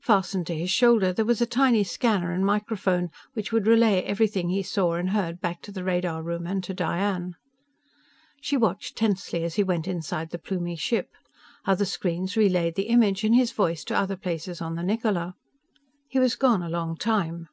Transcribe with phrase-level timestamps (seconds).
[0.00, 4.48] Fastened to his shoulder there was a tiny scanner and microphone, which would relay everything
[4.48, 7.36] he saw and heard back to the radar room and to Diane.
[8.40, 11.10] She watched tensely as he went inside the Plumie ship.
[11.66, 15.34] Other screens relayed the image and his voice to other places on the Niccola.
[16.08, 17.48] He was gone a long time.